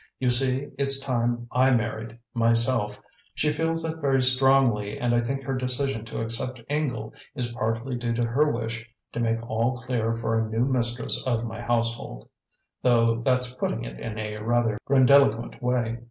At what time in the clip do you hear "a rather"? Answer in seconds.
14.17-14.79